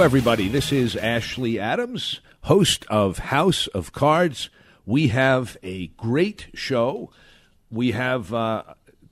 [0.00, 0.48] Everybody.
[0.48, 4.48] This is Ashley Adams, host of House of Cards.
[4.86, 7.12] We have a great show.
[7.70, 8.62] We have uh,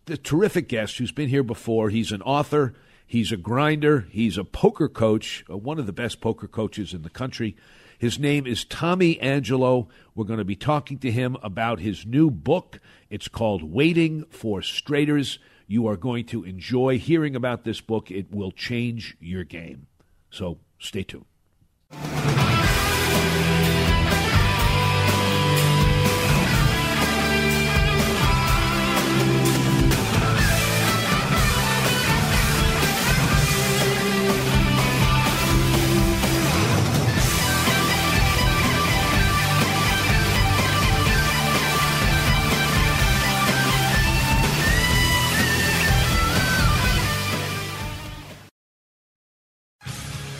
[0.06, 1.90] the terrific guest who's been here before.
[1.90, 2.72] He's an author,
[3.06, 7.02] he's a grinder, he's a poker coach, uh, one of the best poker coaches in
[7.02, 7.54] the country.
[7.98, 9.88] His name is Tommy Angelo.
[10.14, 12.80] We're going to be talking to him about his new book.
[13.10, 15.38] It's called Waiting for Straighters.
[15.66, 18.10] You are going to enjoy hearing about this book.
[18.10, 19.86] It will change your game.
[20.30, 21.24] So stay tuned.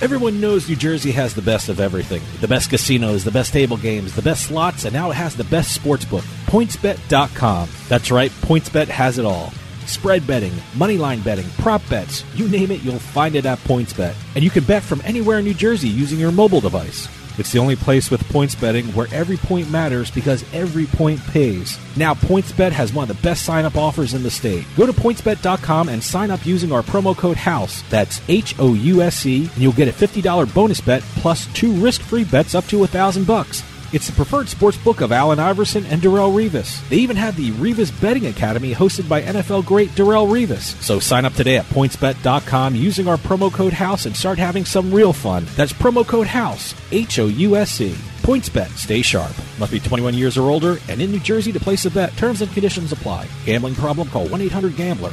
[0.00, 3.76] Everyone knows New Jersey has the best of everything the best casinos, the best table
[3.76, 6.22] games, the best slots, and now it has the best sports book.
[6.46, 7.68] PointsBet.com.
[7.88, 9.52] That's right, PointsBet has it all.
[9.86, 14.14] Spread betting, moneyline betting, prop bets, you name it, you'll find it at PointsBet.
[14.36, 17.08] And you can bet from anywhere in New Jersey using your mobile device.
[17.38, 21.78] It's the only place with points betting where every point matters because every point pays.
[21.96, 24.66] Now, PointsBet has one of the best sign up offers in the state.
[24.76, 27.82] Go to pointsbet.com and sign up using our promo code HOUSE.
[27.90, 31.72] That's H O U S E, and you'll get a $50 bonus bet plus two
[31.72, 33.62] risk free bets up to a 1000 bucks.
[33.90, 36.86] It's the preferred sports book of Allen Iverson and Darrelle Revis.
[36.90, 40.78] They even have the Revis Betting Academy hosted by NFL great Darrelle Revis.
[40.82, 44.92] So sign up today at pointsbet.com using our promo code HOUSE and start having some
[44.92, 45.46] real fun.
[45.56, 47.94] That's promo code HOUSE, H O U S E.
[48.22, 49.32] PointsBet, stay sharp.
[49.58, 52.14] Must be 21 years or older and in New Jersey to place a bet.
[52.18, 53.26] Terms and conditions apply.
[53.46, 54.08] Gambling problem?
[54.08, 55.12] Call 1 800 GAMBLER.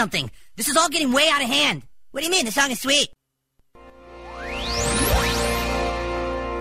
[0.00, 0.30] something.
[0.56, 1.82] This is all getting way out of hand.
[2.10, 2.46] What do you mean?
[2.46, 3.08] The song is sweet.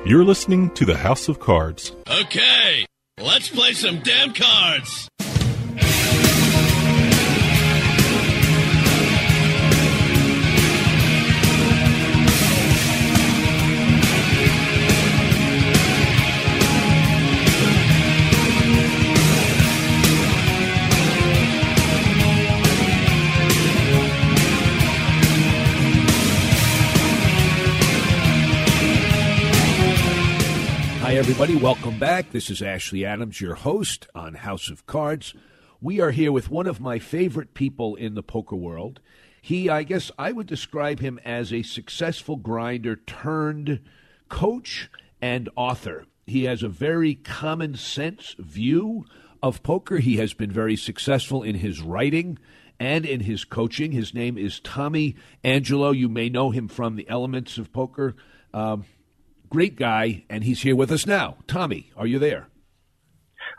[0.06, 1.94] You're listening to the House of Cards.
[2.10, 2.86] Okay,
[3.18, 5.09] let's play some damn cards.
[31.20, 31.58] Everybody.
[31.58, 32.32] Welcome back.
[32.32, 35.34] This is Ashley Adams, your host on House of Cards.
[35.82, 39.02] We are here with one of my favorite people in the poker world.
[39.42, 43.82] He, I guess I would describe him as a successful grinder turned
[44.30, 44.90] coach
[45.22, 46.06] and author.
[46.26, 49.04] He has a very common sense view
[49.44, 49.98] of poker.
[49.98, 52.40] He has been very successful in his writing
[52.80, 53.92] and in his coaching.
[53.92, 55.92] His name is Tommy Angelo.
[55.92, 58.16] You may know him from the Elements of Poker.
[58.54, 58.86] Um,
[59.50, 61.38] great guy, and he's here with us now.
[61.48, 62.48] Tommy, are you there?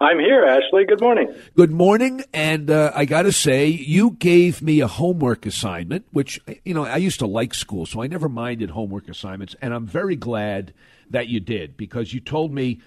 [0.02, 0.86] I'm here, Ashley.
[0.86, 1.34] Good morning.
[1.54, 6.40] Good morning, and uh, I got to say, you gave me a homework assignment, which
[6.64, 9.86] you know I used to like school, so I never minded homework assignments, and I'm
[9.86, 10.72] very glad
[11.10, 12.80] that you did because you told me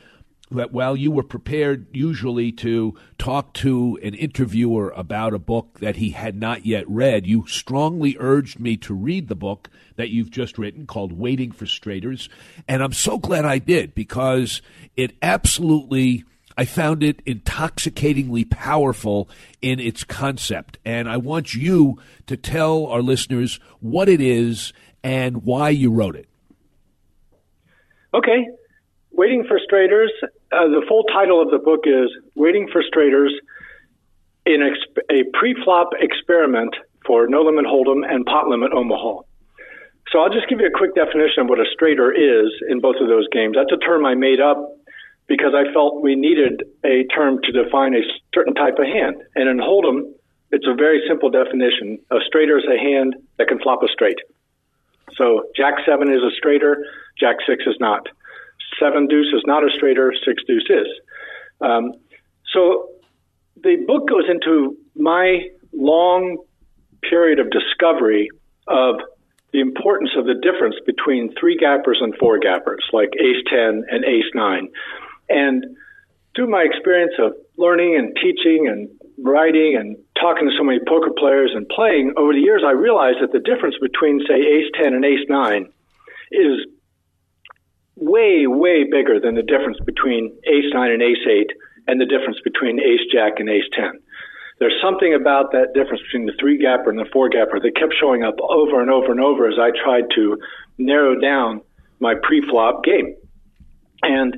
[0.54, 5.98] that while you were prepared usually to talk to an interviewer about a book that
[5.98, 10.32] he had not yet read, you strongly urged me to read the book that you've
[10.32, 12.30] just written called Waiting for Straighters.
[12.68, 14.62] And I'm so glad I did because
[14.96, 16.24] it absolutely.
[16.56, 19.28] I found it intoxicatingly powerful
[19.62, 20.78] in its concept.
[20.86, 24.72] And I want you to tell our listeners what it is
[25.04, 26.30] and why you wrote it.
[28.14, 28.48] Okay.
[29.12, 30.12] Waiting for Straighters,
[30.54, 33.34] uh, the full title of the book is Waiting for Straighters
[34.46, 39.22] in a pre-flop experiment for No Limit Hold'em and Pot Limit Omaha.
[40.12, 42.98] So I'll just give you a quick definition of what a straighter is in both
[43.02, 43.56] of those games.
[43.56, 44.58] That's a term I made up
[45.28, 48.04] because I felt we needed a term to define a
[48.36, 49.24] certain type of hand.
[49.36, 50.12] And in Hold'em,
[50.52, 51.98] it's a very simple definition.
[52.12, 54.20] A straighter is a hand that can flop a straight.
[55.16, 56.86] So Jack 7 is a straighter,
[57.18, 58.08] Jack 6 is not
[58.80, 60.88] seven deuce is not a straighter, six deuce is.
[61.62, 61.94] Um,
[62.54, 62.90] so
[63.64, 66.38] the book goes into my long
[67.02, 68.30] period of discovery
[68.68, 68.96] of
[69.52, 74.04] the importance of the difference between three gappers and four gappers, like ace 10 and
[74.04, 74.68] ace 9.
[75.30, 75.78] And
[76.36, 78.90] through my experience of learning and teaching and
[79.20, 83.18] writing and talking to so many poker players and playing over the years, I realized
[83.22, 85.70] that the difference between, say, ace 10 and ace 9
[86.32, 86.66] is
[87.96, 91.52] way, way bigger than the difference between ace nine and ace eight
[91.88, 94.00] and the difference between ace jack and ace 10.
[94.60, 97.94] There's something about that difference between the three gapper and the four gapper that kept
[98.00, 100.38] showing up over and over and over as I tried to
[100.78, 101.62] narrow down
[102.00, 103.16] my pre-flop game.
[104.04, 104.38] And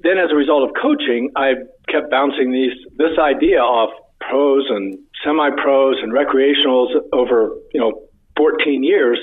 [0.00, 1.54] then as a result of coaching, I
[1.88, 8.84] kept bouncing these, this idea off pros and semi-pros and recreationals over, you know, 14
[8.84, 9.18] years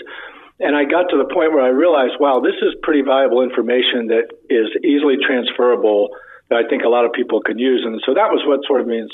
[0.60, 4.08] and I got to the point where I realized, wow, this is pretty valuable information
[4.08, 6.10] that is easily transferable
[6.50, 7.84] that I think a lot of people can use.
[7.84, 9.12] And so that was what sort of means,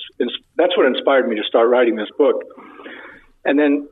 [0.56, 2.44] that's what inspired me to start writing this book.
[3.46, 3.88] And then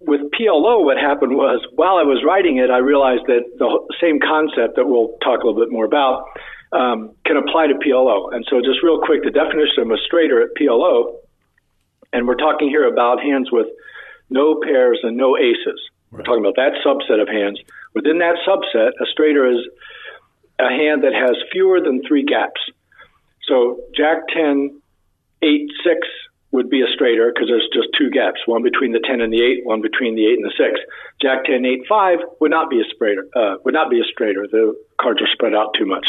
[0.00, 3.68] with PLO, what happened was while I was writing it, I realized that the
[4.00, 6.24] same concept that we'll talk a little bit more about
[6.70, 8.32] um, can apply to PLO.
[8.32, 11.16] And so, just real quick, the definition of a straighter at PLO,
[12.12, 13.66] and we're talking here about hands with
[14.30, 15.80] no pairs and no aces.
[16.10, 17.60] We're talking about that subset of hands.
[17.94, 19.60] Within that subset, a straighter is
[20.58, 22.60] a hand that has fewer than three gaps.
[23.46, 24.80] So Jack 10,
[25.42, 25.96] 8, 6
[26.50, 29.42] would be a straighter because there's just two gaps, one between the 10 and the
[29.42, 30.80] 8, one between the 8 and the 6.
[31.20, 34.46] Jack 10, 8, 5 would not be a straighter, uh, would not be a straighter.
[34.50, 36.06] The cards are spread out too much.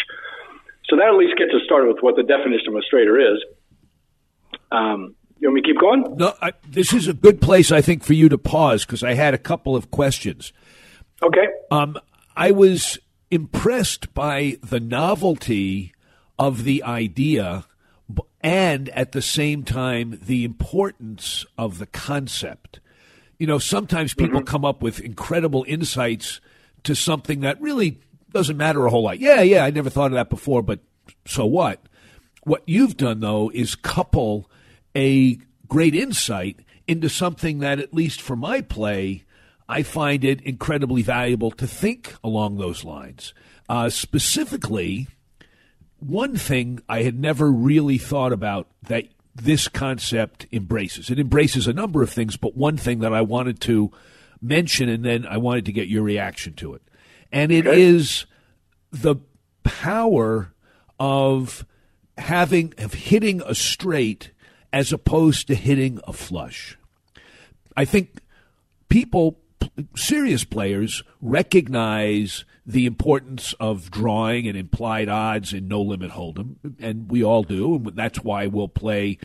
[0.87, 3.43] So that at least gets us started with what the definition of a straighter is.
[4.71, 6.17] Um, you want me to keep going?
[6.17, 9.13] No, I, this is a good place, I think, for you to pause because I
[9.13, 10.53] had a couple of questions.
[11.21, 11.47] Okay.
[11.71, 11.97] Um,
[12.35, 12.99] I was
[13.31, 15.93] impressed by the novelty
[16.37, 17.65] of the idea
[18.41, 22.79] and at the same time the importance of the concept.
[23.37, 24.47] You know, sometimes people mm-hmm.
[24.47, 26.41] come up with incredible insights
[26.83, 27.99] to something that really
[28.31, 29.19] doesn't matter a whole lot.
[29.19, 30.79] Yeah, yeah, I never thought of that before, but
[31.25, 31.81] so what?
[32.43, 34.49] What you've done, though, is couple
[34.99, 35.37] a
[35.67, 39.23] great insight into something that, at least for my play,
[39.69, 43.33] I find it incredibly valuable to think along those lines.
[43.69, 45.07] Uh, specifically,
[45.99, 51.09] one thing I had never really thought about that this concept embraces.
[51.09, 53.91] It embraces a number of things, but one thing that I wanted to
[54.41, 56.81] mention and then I wanted to get your reaction to it.
[57.31, 57.81] And it Okay.
[57.81, 58.25] is
[58.91, 59.17] the
[59.63, 60.51] power
[60.99, 61.65] of
[62.17, 64.31] having of hitting a straight
[64.71, 66.77] as opposed to hitting a flush.
[67.75, 68.19] I think
[68.89, 69.39] people,
[69.95, 77.09] serious players, recognize the importance of drawing and implied odds in no limit hold'em, and
[77.09, 79.17] we all do, and that's why we'll play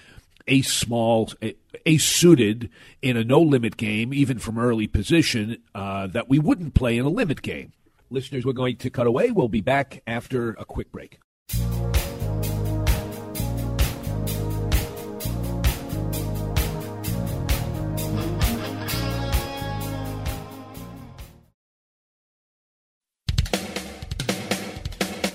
[0.47, 1.31] ace small,
[1.87, 2.71] ace suited
[3.03, 7.05] in a no limit game, even from early position, uh, that we wouldn't play in
[7.05, 7.73] a limit game.
[8.11, 9.31] Listeners, we're going to cut away.
[9.31, 11.19] We'll be back after a quick break.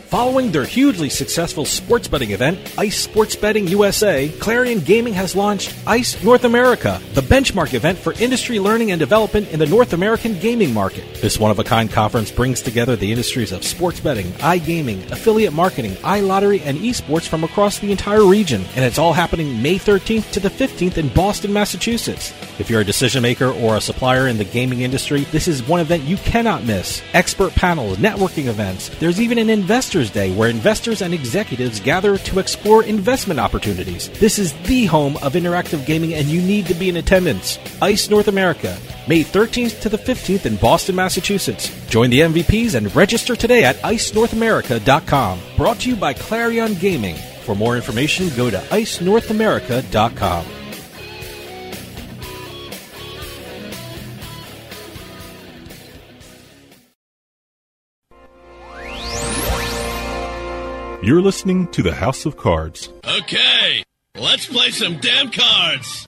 [0.10, 5.72] Following their hugely successful sports betting event, ICE Sports Betting USA, Clarion Gaming has launched
[5.86, 10.40] ICE North America, the benchmark event for industry learning and development in the North American
[10.40, 11.04] gaming market.
[11.22, 15.54] This one of a kind conference brings together the industries of sports betting, iGaming, affiliate
[15.54, 20.32] marketing, iLottery, and esports from across the entire region, and it's all happening May 13th
[20.32, 22.34] to the 15th in Boston, Massachusetts.
[22.58, 25.82] If you're a decision maker or a supplier in the gaming industry, this is one
[25.82, 27.04] event you cannot miss.
[27.14, 28.90] Expert panels, networking events.
[28.98, 29.52] There's even an
[30.00, 34.10] Investors Day where investors and executives gather to explore investment opportunities.
[34.20, 37.60] This is the home of interactive gaming and you need to be in attendance.
[37.82, 38.78] ICE North America,
[39.10, 41.70] May 13th to the 15th in Boston, Massachusetts.
[41.90, 45.40] Join the MVPs and register today at icenorthamerica.com.
[45.58, 47.16] Brought to you by Clarion Gaming.
[47.44, 50.59] For more information, go to icenorthamerica.com.
[61.02, 62.90] You're listening to the House of Cards.
[63.06, 63.84] Okay,
[64.18, 66.06] let's play some damn cards.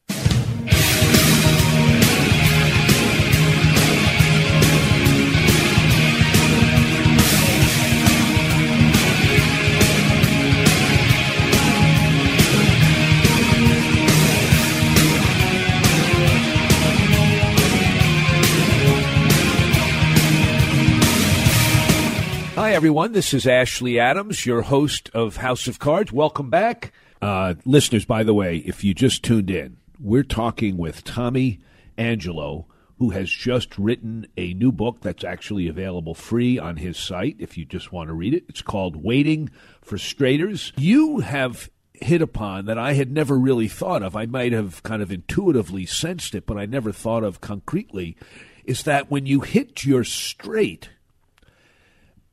[22.72, 23.12] Hi, everyone.
[23.12, 26.14] This is Ashley Adams, your host of House of Cards.
[26.14, 26.94] Welcome back.
[27.22, 31.60] Uh, listeners, by the way, if you just tuned in, we're talking with Tommy
[31.98, 37.36] Angelo, who has just written a new book that's actually available free on his site
[37.40, 38.46] if you just want to read it.
[38.48, 39.50] It's called Waiting
[39.82, 40.72] for Straighters.
[40.78, 44.16] You have hit upon that I had never really thought of.
[44.16, 48.16] I might have kind of intuitively sensed it, but I never thought of concretely.
[48.64, 50.88] Is that when you hit your straight,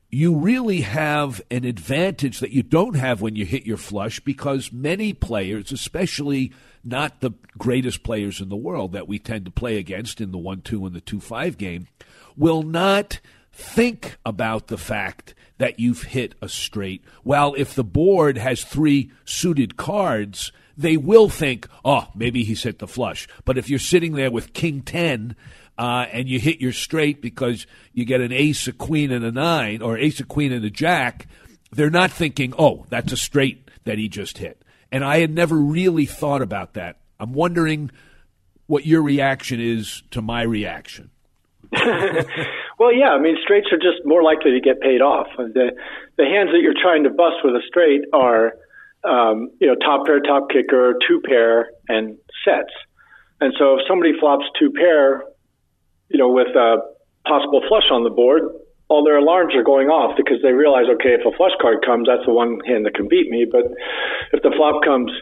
[0.09, 4.71] you really have an advantage that you don't have when you hit your flush because
[4.71, 6.51] many players, especially
[6.83, 10.37] not the greatest players in the world that we tend to play against in the
[10.37, 11.87] 1 2 and the 2 5 game,
[12.35, 13.19] will not
[13.51, 17.03] think about the fact that you've hit a straight.
[17.23, 22.79] Well, if the board has three suited cards, they will think, oh, maybe he's hit
[22.79, 23.27] the flush.
[23.43, 25.35] But if you're sitting there with King 10,
[25.79, 29.31] uh, and you hit your straight because you get an ace, a queen, and a
[29.31, 31.25] nine, or ace, a queen, and a jack,
[31.71, 34.61] they're not thinking, oh, that's a straight that he just hit.
[34.91, 36.97] And I had never really thought about that.
[37.17, 37.91] I'm wondering
[38.67, 41.11] what your reaction is to my reaction.
[41.71, 45.27] well, yeah, I mean, straights are just more likely to get paid off.
[45.37, 45.71] The
[46.17, 48.53] the hands that you're trying to bust with a straight are,
[49.05, 52.73] um, you know, top pair, top kicker, two pair, and sets.
[53.39, 55.23] And so if somebody flops two pair,
[56.09, 56.81] you know, with a
[57.25, 58.43] possible flush on the board,
[58.89, 62.09] all their alarms are going off because they realize, okay, if a flush card comes,
[62.09, 63.45] that's the one hand that can beat me.
[63.45, 63.69] But
[64.33, 65.13] if the flop comes,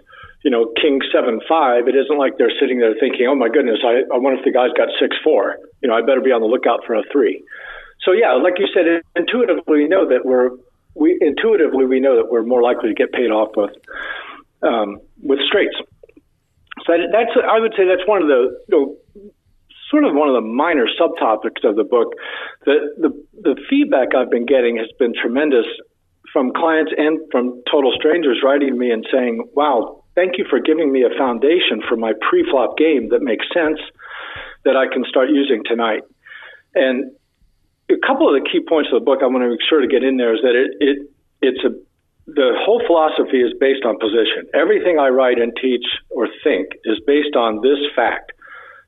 [0.43, 3.83] you know, king seven five, it isn't like they're sitting there thinking, oh my goodness,
[3.83, 5.59] I, I wonder if the guy's got six four.
[5.83, 7.43] You know, I better be on the lookout for a three.
[8.07, 10.55] So yeah, like you said, intuitively we know that we're
[10.95, 13.75] we intuitively we know that we're more likely to get paid off with
[14.63, 15.75] um, with straights.
[16.85, 18.95] So that's I would say that's one of the you know,
[19.89, 22.13] sort of one of the minor subtopics of the book.
[22.65, 25.65] The, the the feedback I've been getting has been tremendous
[26.33, 30.91] from clients and from total strangers writing me and saying, "Wow, thank you for giving
[30.91, 33.79] me a foundation for my pre-flop game that makes sense
[34.65, 36.03] that I can start using tonight."
[36.75, 37.11] And
[37.89, 39.87] a couple of the key points of the book I want to make sure to
[39.87, 40.97] get in there is that it, it
[41.41, 41.71] it's a
[42.27, 44.51] the whole philosophy is based on position.
[44.53, 48.33] Everything I write and teach or think is based on this fact.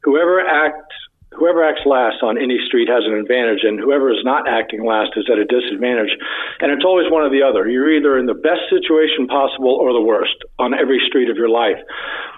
[0.03, 0.96] Whoever acts
[1.39, 5.12] whoever acts last on any street has an advantage, and whoever is not acting last
[5.15, 6.12] is at a disadvantage.
[6.60, 7.70] And it's always one or the other.
[7.70, 11.50] You're either in the best situation possible or the worst on every street of your
[11.50, 11.77] life.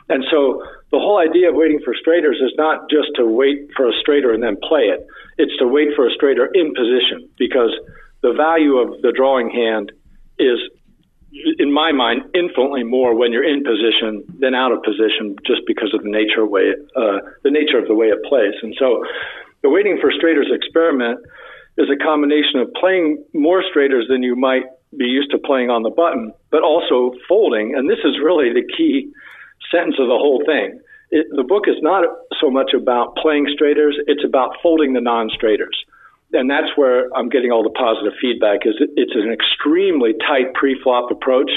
[0.09, 3.87] And so the whole idea of waiting for straighters is not just to wait for
[3.87, 5.07] a straighter and then play it.
[5.37, 7.71] It's to wait for a straighter in position because
[8.21, 9.91] the value of the drawing hand
[10.37, 10.59] is
[11.31, 15.93] in my mind, infinitely more when you're in position than out of position, just because
[15.93, 18.53] of the nature of way uh, the nature of the way it plays.
[18.61, 19.03] And so,
[19.63, 21.19] the waiting for straighters experiment
[21.77, 24.63] is a combination of playing more straighters than you might
[24.97, 27.75] be used to playing on the button, but also folding.
[27.75, 29.07] And this is really the key
[29.71, 30.81] sentence of the whole thing.
[31.11, 32.03] It, the book is not
[32.41, 35.85] so much about playing straighters; it's about folding the non-straighters
[36.33, 38.65] and that's where I'm getting all the positive feedback.
[38.65, 41.51] Is it's an extremely tight pre-flop approach,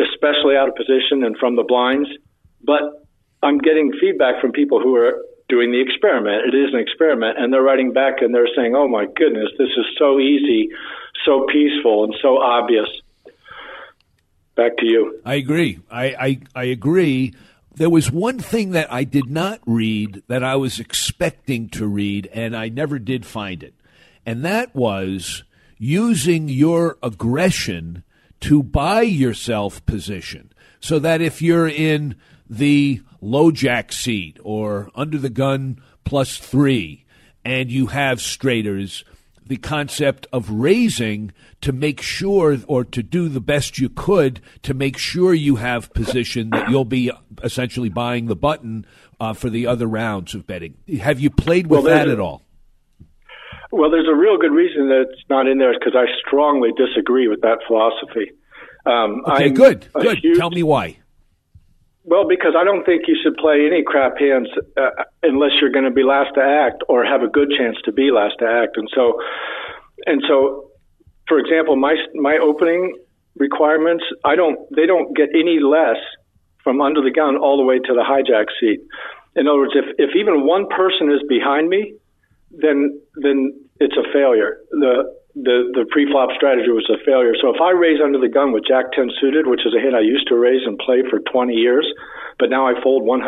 [0.00, 2.08] especially out of position and from the blinds.
[2.62, 3.06] But
[3.42, 6.52] I'm getting feedback from people who are doing the experiment.
[6.52, 9.70] It is an experiment, and they're writing back and they're saying, "Oh my goodness, this
[9.76, 10.70] is so easy,
[11.24, 12.88] so peaceful, and so obvious."
[14.56, 15.20] Back to you.
[15.24, 15.78] I agree.
[15.90, 17.32] I, I, I agree.
[17.74, 22.28] There was one thing that I did not read that I was expecting to read,
[22.32, 23.74] and I never did find it.
[24.26, 25.44] And that was
[25.78, 28.04] using your aggression
[28.40, 30.52] to buy yourself position.
[30.80, 32.16] So that if you're in
[32.48, 37.04] the low jack seat or under the gun plus three
[37.44, 39.04] and you have straighters,
[39.50, 44.72] the concept of raising to make sure or to do the best you could to
[44.72, 47.10] make sure you have position that you'll be
[47.42, 48.86] essentially buying the button
[49.18, 50.76] uh, for the other rounds of betting.
[51.00, 52.44] Have you played with well, that at all?
[53.72, 57.26] Well, there's a real good reason that it's not in there because I strongly disagree
[57.26, 58.30] with that philosophy.
[58.86, 60.18] Um, okay, I'm good, good.
[60.18, 60.98] Huge, Tell me why.
[62.10, 64.90] Well, because I don't think you should play any crap hands uh,
[65.22, 68.10] unless you're going to be last to act or have a good chance to be
[68.10, 68.76] last to act.
[68.76, 69.14] And so,
[70.06, 70.72] and so,
[71.28, 72.98] for example, my my opening
[73.36, 76.02] requirements, I don't they don't get any less
[76.64, 78.80] from under the gun all the way to the hijack seat.
[79.36, 81.94] In other words, if if even one person is behind me,
[82.50, 84.58] then then it's a failure.
[84.72, 87.32] The the the pre-flop strategy was a failure.
[87.40, 89.96] So if I raise under the gun with Jack 10 suited, which is a hand
[89.96, 91.86] I used to raise and play for 20 years,
[92.38, 93.20] but now I fold 100%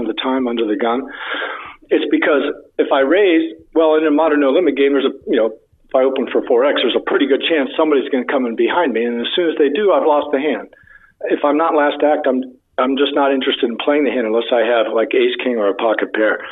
[0.00, 1.04] of the time under the gun,
[1.88, 2.44] it's because
[2.78, 5.52] if I raise, well, in a modern no limit game, there's a you know
[5.88, 8.56] if I open for 4x, there's a pretty good chance somebody's going to come in
[8.56, 10.68] behind me, and as soon as they do, I've lost the hand.
[11.32, 12.44] If I'm not last act, I'm
[12.78, 15.68] I'm just not interested in playing the hand unless I have like ace king or
[15.68, 16.44] a pocket pair.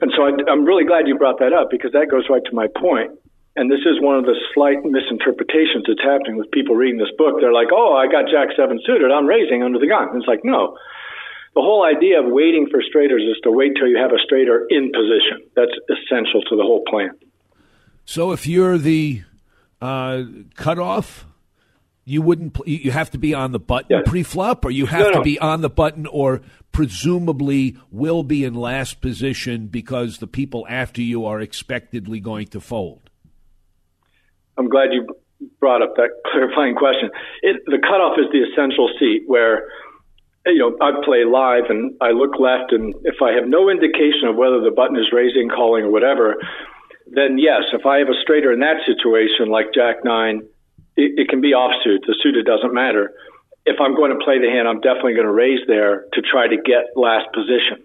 [0.00, 2.54] And so I, I'm really glad you brought that up because that goes right to
[2.54, 3.19] my point
[3.56, 7.40] and this is one of the slight misinterpretations that's happening with people reading this book.
[7.40, 9.10] They're like, "Oh, I got Jack seven suited.
[9.10, 10.76] I'm raising under the gun." And it's like, no.
[11.54, 14.66] The whole idea of waiting for straighters is to wait till you have a straighter
[14.70, 15.50] in position.
[15.56, 17.10] That's essential to the whole plan.
[18.04, 19.22] So if you're the
[19.82, 20.22] uh,
[20.54, 21.26] cutoff,
[22.04, 22.54] you wouldn't.
[22.54, 24.02] Pl- you have to be on the button yeah.
[24.06, 25.18] pre-flop, or you have no, no.
[25.18, 30.64] to be on the button, or presumably will be in last position because the people
[30.68, 33.09] after you are expectedly going to fold.
[34.56, 35.06] I'm glad you
[35.58, 37.10] brought up that clarifying question.
[37.42, 39.68] It, the cutoff is the essential seat where,
[40.46, 44.28] you know, I play live and I look left, and if I have no indication
[44.28, 46.36] of whether the button is raising, calling, or whatever,
[47.06, 50.42] then yes, if I have a straighter in that situation, like Jack nine,
[50.96, 52.06] it, it can be offsuit.
[52.06, 53.12] The suited doesn't matter.
[53.66, 56.48] If I'm going to play the hand, I'm definitely going to raise there to try
[56.48, 57.84] to get last position.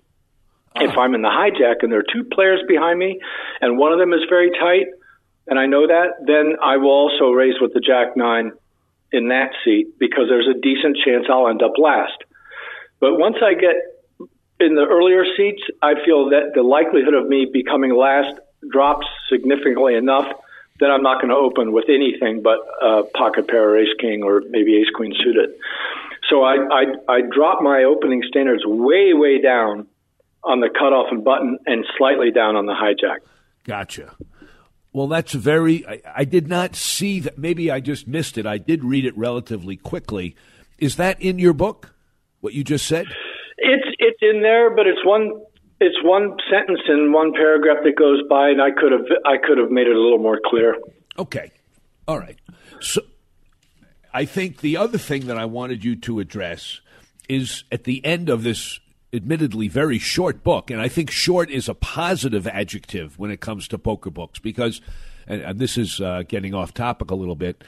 [0.75, 0.85] Uh-huh.
[0.85, 3.19] If I'm in the hijack and there are two players behind me,
[3.61, 4.87] and one of them is very tight,
[5.47, 8.51] and I know that, then I will also raise with the Jack nine
[9.11, 12.23] in that seat because there's a decent chance I'll end up last.
[12.99, 13.75] But once I get
[14.59, 18.39] in the earlier seats, I feel that the likelihood of me becoming last
[18.71, 20.27] drops significantly enough
[20.79, 24.41] that I'm not going to open with anything but uh, pocket pair ace king or
[24.49, 25.51] maybe ace queen suited.
[26.29, 29.87] So I, I, I drop my opening standards way, way down
[30.43, 33.19] on the cutoff and button and slightly down on the hijack.
[33.63, 34.15] Gotcha.
[34.95, 35.85] Well, that's very.
[35.85, 37.37] I, I, did not see that.
[37.37, 38.45] Maybe I just missed it.
[38.45, 40.37] I did read it relatively quickly.
[40.77, 41.93] Is that in your book?
[42.39, 43.05] What you just said?
[43.57, 45.33] It's it's in there, but it's one
[45.81, 49.57] it's one sentence in one paragraph that goes by, and I could have I could
[49.57, 50.77] have made it a little more clear.
[51.19, 51.51] Okay,
[52.07, 52.39] all right.
[52.79, 53.01] So,
[54.13, 56.79] I think the other thing that I wanted you to address
[57.27, 58.79] is at the end of this
[59.15, 63.67] admittedly very short book, and I think short is a positive adjective when it comes
[63.69, 64.81] to poker books because,
[65.27, 67.63] and, and this is uh, getting off topic a little bit,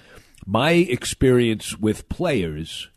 [0.45, 2.89] my experience with players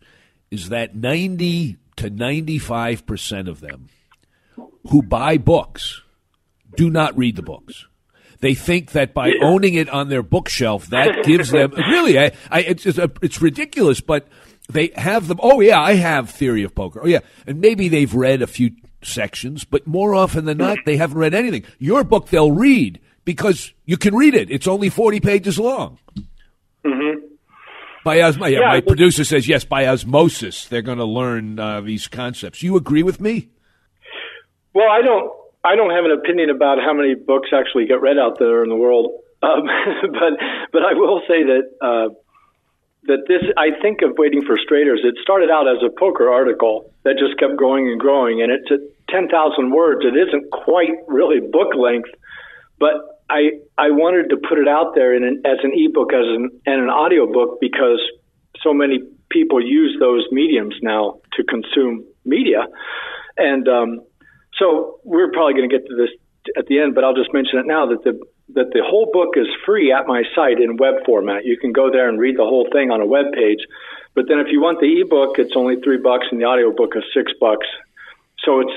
[0.50, 3.88] is that 90 to 95% of them
[4.88, 6.02] who buy books
[6.76, 7.86] do not read the books.
[8.40, 12.18] They think that by owning it on their bookshelf, that gives them really.
[12.18, 14.28] I, I, it's it's, a, it's ridiculous, but
[14.68, 15.40] they have them.
[15.42, 17.00] Oh yeah, I have theory of poker.
[17.02, 20.96] Oh yeah, and maybe they've read a few sections, but more often than not, they
[20.96, 21.64] haven't read anything.
[21.78, 24.50] Your book, they'll read because you can read it.
[24.50, 25.98] It's only forty pages long.
[26.84, 27.26] Mm-hmm.
[28.04, 29.64] By osmosis, yeah, my producer says yes.
[29.64, 32.62] By osmosis, they're going to learn uh, these concepts.
[32.62, 33.48] You agree with me?
[34.72, 35.32] Well, I don't.
[35.62, 38.70] I don't have an opinion about how many books actually get read out there in
[38.70, 39.62] the world, um,
[40.02, 40.32] but
[40.72, 42.14] but I will say that uh,
[43.04, 43.42] that this.
[43.56, 45.00] I think of waiting for straighters.
[45.04, 48.70] It started out as a poker article that just kept growing and growing, and it's
[48.70, 50.04] at ten thousand words.
[50.04, 52.10] It isn't quite really book length,
[52.78, 52.94] but
[53.28, 56.50] I I wanted to put it out there in an, as an ebook as an
[56.66, 58.00] and an audiobook because
[58.62, 62.66] so many people use those mediums now to consume media,
[63.36, 64.00] and um,
[64.58, 66.10] so we're probably going to get to this
[66.56, 68.20] at the end, but I'll just mention it now that the
[68.54, 71.44] that the whole book is free at my site in web format.
[71.44, 73.60] You can go there and read the whole thing on a web page.
[74.14, 77.04] But then if you want the ebook, it's only three bucks, and the audiobook is
[77.14, 77.66] six bucks.
[78.44, 78.72] So it's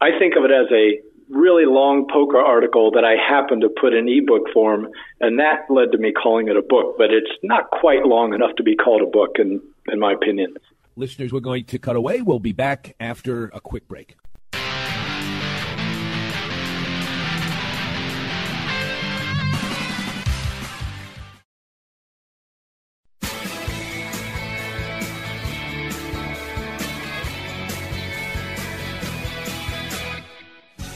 [0.00, 3.92] I think of it as a really long poker article that I happened to put
[3.92, 4.88] in ebook form,
[5.20, 6.96] and that led to me calling it a book.
[6.96, 9.60] But it's not quite long enough to be called a book, in
[9.92, 10.56] in my opinion.
[10.96, 12.22] Listeners, we're going to cut away.
[12.22, 14.16] We'll be back after a quick break.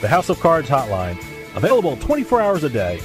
[0.00, 1.18] The House of Cards hotline,
[1.56, 3.00] available 24 hours a day.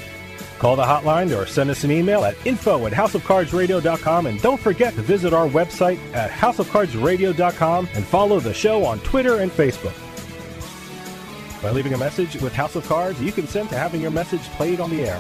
[0.60, 4.94] Call the hotline or send us an email at info at houseofcardsradio.com and don't forget
[4.94, 9.94] to visit our website at houseofcardsradio.com and follow the show on Twitter and Facebook.
[11.64, 14.80] By leaving a message with House of Cards, you consent to having your message played
[14.80, 15.20] on the air.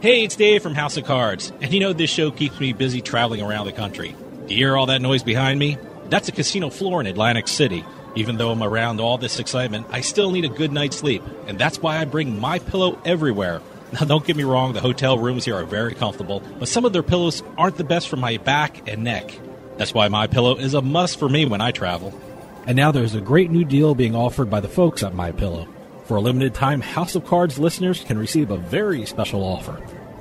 [0.00, 3.00] Hey, it's Dave from House of Cards, and you know this show keeps me busy
[3.00, 4.16] traveling around the country.
[4.48, 5.78] You hear all that noise behind me?
[6.10, 7.84] That's a casino floor in Atlantic City.
[8.14, 11.58] Even though I'm around all this excitement, I still need a good night's sleep, and
[11.58, 13.60] that's why I bring my pillow everywhere.
[13.92, 16.94] Now, don't get me wrong, the hotel rooms here are very comfortable, but some of
[16.94, 19.38] their pillows aren't the best for my back and neck.
[19.76, 22.18] That's why my pillow is a must for me when I travel.
[22.66, 25.68] And now there's a great new deal being offered by the folks at My Pillow.
[26.06, 29.78] For a limited time, House of Cards listeners can receive a very special offer.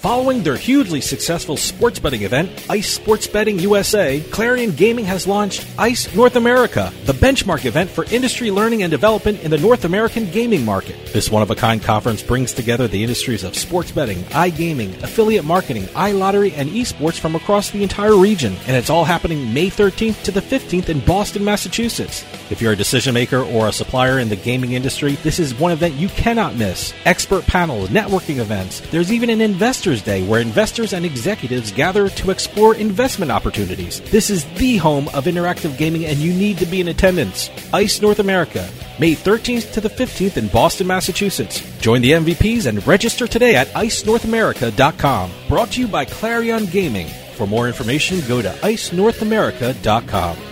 [0.00, 5.66] Following their hugely successful sports betting event, Ice Sports Betting USA, Clarion Gaming has launched
[5.76, 10.30] Ice North America, the benchmark event for industry learning and development in the North American
[10.30, 10.96] gaming market.
[11.12, 15.44] This one of a kind conference brings together the industries of sports betting, iGaming, affiliate
[15.44, 20.22] marketing, iLottery, and esports from across the entire region, and it's all happening May 13th
[20.22, 22.24] to the 15th in Boston, Massachusetts.
[22.50, 25.72] If you're a decision maker or a supplier in the gaming industry, this is one
[25.72, 26.94] event you cannot miss.
[27.04, 28.80] Expert panels, networking events.
[28.90, 29.42] There's even an
[29.90, 34.00] Investors Day where investors and executives gather to explore investment opportunities.
[34.12, 37.50] This is the home of interactive gaming and you need to be in attendance.
[37.72, 38.68] ICE North America,
[39.00, 41.60] May 13th to the 15th in Boston, Massachusetts.
[41.80, 45.30] Join the MVPs and register today at icenorthamerica.com.
[45.48, 47.08] Brought to you by Clarion Gaming.
[47.34, 50.49] For more information, go to icenorthamerica.com.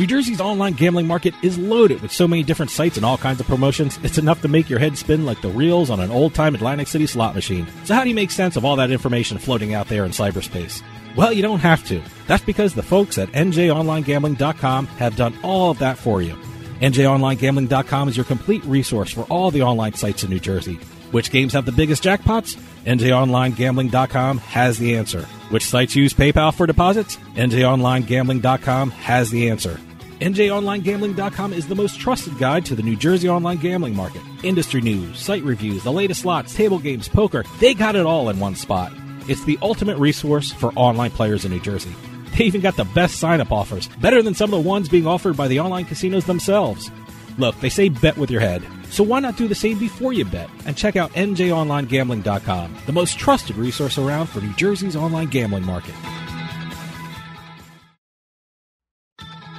[0.00, 3.38] New Jersey's online gambling market is loaded with so many different sites and all kinds
[3.38, 6.32] of promotions, it's enough to make your head spin like the reels on an old
[6.32, 7.66] time Atlantic City slot machine.
[7.84, 10.82] So, how do you make sense of all that information floating out there in cyberspace?
[11.16, 12.00] Well, you don't have to.
[12.26, 16.34] That's because the folks at NJOnlineGambling.com have done all of that for you.
[16.80, 20.76] NJOnlineGambling.com is your complete resource for all the online sites in New Jersey.
[21.10, 22.58] Which games have the biggest jackpots?
[22.86, 25.24] NJOnlineGambling.com has the answer.
[25.50, 27.18] Which sites use PayPal for deposits?
[27.34, 29.78] NJOnlineGambling.com has the answer.
[30.20, 34.20] NJOnlineGambling.com is the most trusted guide to the New Jersey online gambling market.
[34.42, 38.38] Industry news, site reviews, the latest slots, table games, poker, they got it all in
[38.38, 38.92] one spot.
[39.28, 41.94] It's the ultimate resource for online players in New Jersey.
[42.36, 45.06] They even got the best sign up offers, better than some of the ones being
[45.06, 46.90] offered by the online casinos themselves.
[47.38, 48.62] Look, they say bet with your head.
[48.90, 53.18] So why not do the same before you bet and check out NJOnlineGambling.com, the most
[53.18, 55.94] trusted resource around for New Jersey's online gambling market.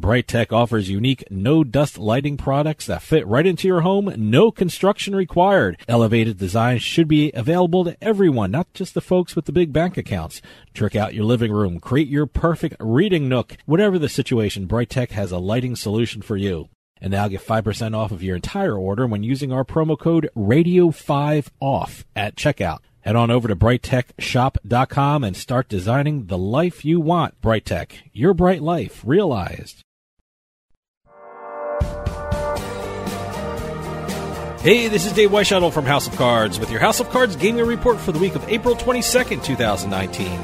[0.00, 4.50] Bright Tech offers unique no dust lighting products that fit right into your home, no
[4.50, 5.76] construction required.
[5.86, 9.98] Elevated designs should be available to everyone, not just the folks with the big bank
[9.98, 10.40] accounts.
[10.72, 13.58] Trick out your living room, create your perfect reading nook.
[13.66, 16.70] Whatever the situation, Bright Tech has a lighting solution for you.
[16.98, 22.04] And now get 5% off of your entire order when using our promo code RADIO5OFF
[22.16, 22.78] at checkout.
[23.00, 27.38] Head on over to brighttechshop.com and start designing the life you want.
[27.42, 29.84] Bright Tech, your bright life realized.
[34.62, 37.64] Hey, this is Dave Weishuttle from House of Cards with your House of Cards gaming
[37.64, 40.38] report for the week of April 22nd, 2019.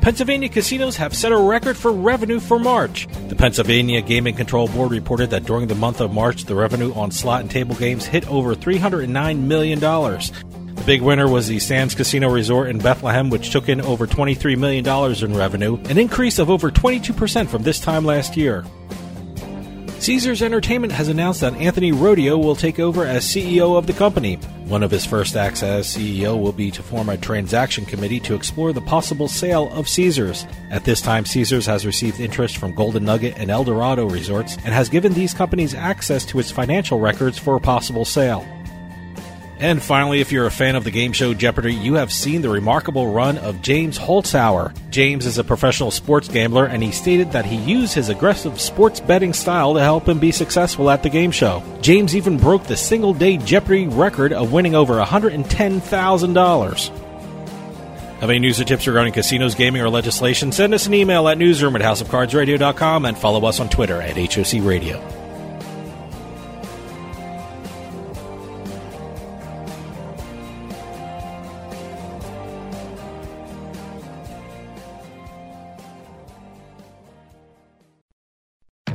[0.00, 3.06] Pennsylvania casinos have set a record for revenue for March.
[3.28, 7.12] The Pennsylvania Gaming Control Board reported that during the month of March, the revenue on
[7.12, 9.78] slot and table games hit over $309 million.
[9.78, 14.58] The big winner was the Sands Casino Resort in Bethlehem, which took in over $23
[14.58, 18.64] million in revenue, an increase of over 22% from this time last year.
[20.00, 24.36] Caesars Entertainment has announced that Anthony Rodio will take over as CEO of the company.
[24.66, 28.34] One of his first acts as CEO will be to form a transaction committee to
[28.34, 30.46] explore the possible sale of Caesars.
[30.70, 34.88] At this time, Caesars has received interest from Golden Nugget and Eldorado resorts and has
[34.88, 38.46] given these companies access to its financial records for a possible sale.
[39.60, 42.48] And finally, if you're a fan of the game show Jeopardy, you have seen the
[42.48, 44.72] remarkable run of James Holzhauer.
[44.90, 49.00] James is a professional sports gambler, and he stated that he used his aggressive sports
[49.00, 51.60] betting style to help him be successful at the game show.
[51.80, 56.88] James even broke the single day Jeopardy record of winning over $110,000.
[58.20, 60.52] Have any news or tips regarding casinos, gaming, or legislation?
[60.52, 64.64] Send us an email at newsroom at houseofcardsradio.com and follow us on Twitter at HOC
[64.64, 65.17] Radio.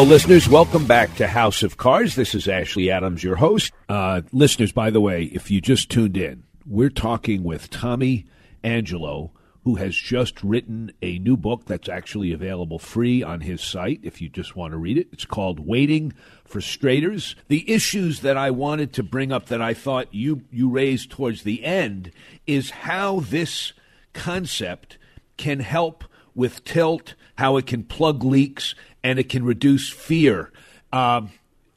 [0.00, 0.48] Hello, listeners.
[0.48, 2.14] Welcome back to House of Cards.
[2.14, 3.70] This is Ashley Adams, your host.
[3.86, 8.24] Uh, listeners, by the way, if you just tuned in, we're talking with Tommy
[8.64, 9.30] Angelo,
[9.64, 14.22] who has just written a new book that's actually available free on his site if
[14.22, 15.08] you just want to read it.
[15.12, 16.14] It's called Waiting
[16.46, 17.36] for Straighters.
[17.48, 21.42] The issues that I wanted to bring up that I thought you, you raised towards
[21.42, 22.10] the end
[22.46, 23.74] is how this
[24.14, 24.96] concept
[25.36, 30.52] can help with tilt, how it can plug leaks, and it can reduce fear.
[30.92, 31.30] Um,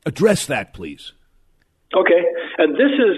[0.05, 1.13] address that, please.
[1.95, 2.23] Okay.
[2.57, 3.17] And this is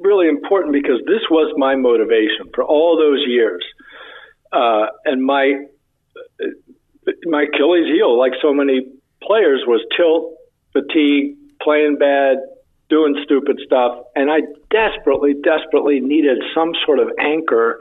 [0.00, 3.62] really important because this was my motivation for all those years.
[4.52, 5.52] Uh, and my
[7.24, 8.80] my Achilles heel, like so many
[9.22, 10.34] players, was tilt,
[10.72, 12.38] fatigue, playing bad,
[12.88, 14.40] doing stupid stuff, and I
[14.70, 17.80] desperately, desperately needed some sort of anchor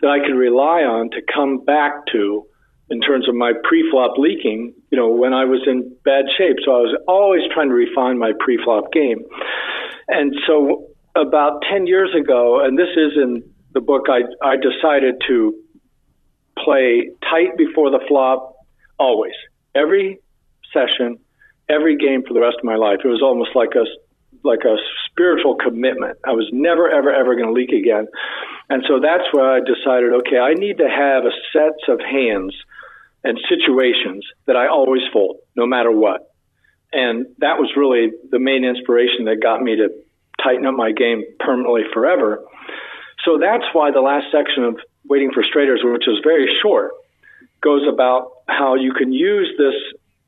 [0.00, 2.46] that I could rely on to come back to
[2.88, 6.56] in terms of my pre-flop leaking, you know, when I was in bad shape.
[6.64, 9.24] So I was always trying to refine my pre-flop game.
[10.08, 15.16] And so about 10 years ago, and this is in the book, I, I decided
[15.26, 15.54] to
[16.58, 18.54] play tight before the flop
[18.98, 19.34] always.
[19.74, 20.20] Every
[20.72, 21.18] session,
[21.68, 22.98] every game for the rest of my life.
[23.04, 23.84] It was almost like a
[24.44, 24.76] like a
[25.10, 26.18] spiritual commitment.
[26.24, 28.06] I was never ever ever going to leak again.
[28.68, 32.54] And so that's where I decided, okay, I need to have a sets of hands
[33.26, 36.32] and situations that I always fold, no matter what.
[36.92, 39.88] And that was really the main inspiration that got me to
[40.42, 42.44] tighten up my game permanently forever.
[43.24, 46.92] So that's why the last section of Waiting for Straighters, which is very short,
[47.60, 49.74] goes about how you can use this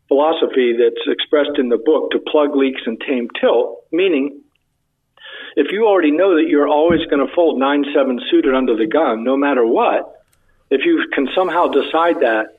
[0.08, 4.42] philosophy that's expressed in the book to plug leaks and tame tilt, meaning
[5.54, 8.86] if you already know that you're always going to fold 9 7 suited under the
[8.86, 10.20] gun, no matter what,
[10.70, 12.57] if you can somehow decide that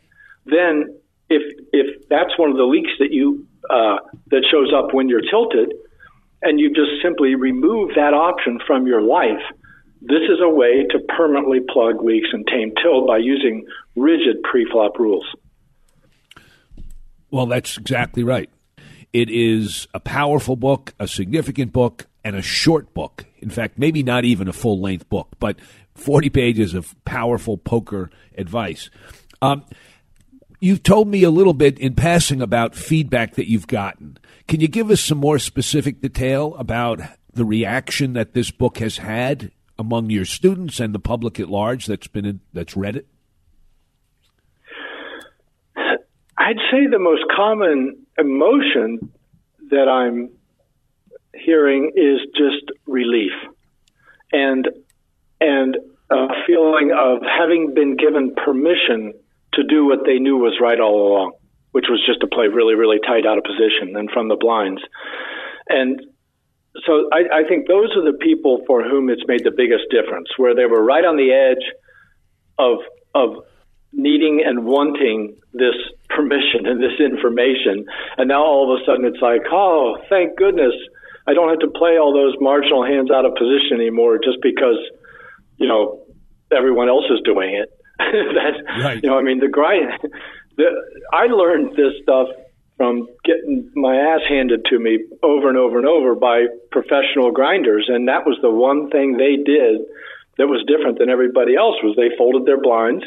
[0.52, 0.96] then
[1.30, 5.22] if if that's one of the leaks that you uh, that shows up when you're
[5.22, 5.74] tilted,
[6.42, 9.42] and you just simply remove that option from your life,
[10.02, 14.98] this is a way to permanently plug leaks and tame tilt by using rigid pre-flop
[14.98, 15.26] rules.
[17.32, 18.50] Well, that's exactly right.
[19.12, 23.26] It is a powerful book, a significant book, and a short book.
[23.40, 25.58] In fact, maybe not even a full length book, but
[25.96, 28.90] 40 pages of powerful poker advice.
[29.42, 29.66] Um,
[30.62, 34.18] You've told me a little bit in passing about feedback that you've gotten.
[34.48, 37.00] Can you give us some more specific detail about
[37.34, 41.86] the reaction that this book has had among your students and the public at large
[41.86, 43.08] that's been in, that's read it?
[46.38, 49.14] I'd say the most common emotion
[49.70, 50.30] that I'm
[51.34, 53.32] hearing is just relief
[54.34, 54.68] and
[55.40, 55.78] and
[56.10, 59.14] a feeling of having been given permission
[59.54, 61.34] to do what they knew was right all along,
[61.72, 64.82] which was just to play really, really tight out of position and from the blinds.
[65.68, 66.02] And
[66.86, 70.28] so I, I think those are the people for whom it's made the biggest difference,
[70.38, 71.66] where they were right on the edge
[72.58, 72.80] of
[73.16, 73.44] of
[73.92, 75.74] needing and wanting this
[76.10, 77.86] permission and this information,
[78.18, 80.74] and now all of a sudden it's like, oh, thank goodness,
[81.26, 84.78] I don't have to play all those marginal hands out of position anymore just because
[85.58, 86.06] you know
[86.52, 87.70] everyone else is doing it.
[88.36, 89.04] that right.
[89.04, 89.92] you know, I mean, the grind.
[90.56, 90.66] The,
[91.12, 92.28] I learned this stuff
[92.78, 97.86] from getting my ass handed to me over and over and over by professional grinders,
[97.90, 99.82] and that was the one thing they did
[100.38, 101.76] that was different than everybody else.
[101.84, 103.04] Was they folded their blinds,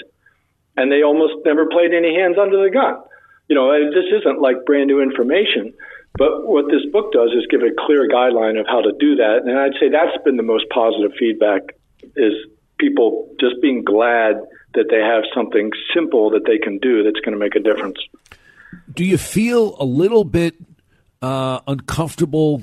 [0.77, 3.01] and they almost never played any hands under the gun.
[3.49, 5.73] You know, this isn't like brand new information.
[6.19, 9.49] But what this book does is give a clear guideline of how to do that,
[9.49, 11.73] and I'd say that's been the most positive feedback
[12.17, 12.35] is
[12.79, 14.37] people just being glad
[14.75, 17.99] that they have something simple that they can do that's going to make a difference.
[18.93, 20.55] Do you feel a little bit
[21.21, 22.63] uh, uncomfortable